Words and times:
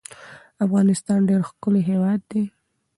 افغانستان 0.65 1.19
ډیر 1.29 1.41
ښکلی 1.49 1.81
هیواد 1.89 2.19
ده 2.31 2.43